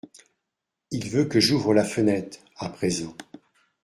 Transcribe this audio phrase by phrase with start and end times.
[0.89, 3.15] Il veut que j’ouvre la fenêtre, à présent…